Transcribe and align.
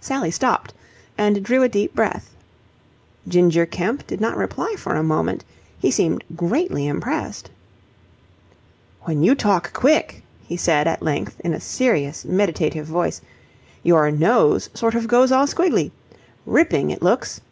Sally 0.00 0.30
stopped 0.30 0.72
and 1.18 1.42
drew 1.44 1.62
a 1.62 1.68
deep 1.68 1.94
breath. 1.94 2.34
Ginger 3.28 3.66
Kemp 3.66 4.06
did 4.06 4.22
not 4.22 4.38
reply 4.38 4.74
for 4.78 4.94
a 4.94 5.02
moment. 5.02 5.44
He 5.78 5.90
seemed 5.90 6.24
greatly 6.34 6.86
impressed. 6.86 7.50
"When 9.02 9.22
you 9.22 9.34
talk 9.34 9.74
quick," 9.74 10.22
he 10.46 10.56
said 10.56 10.88
at 10.88 11.02
length, 11.02 11.40
in 11.40 11.52
a 11.52 11.60
serious 11.60 12.24
meditative 12.24 12.86
voice, 12.86 13.20
"your 13.82 14.10
nose 14.10 14.70
sort 14.72 14.94
of 14.94 15.08
goes 15.08 15.30
all 15.30 15.46
squiggly. 15.46 15.90
Ripping, 16.46 16.88
it 16.88 17.02
looks!" 17.02 17.42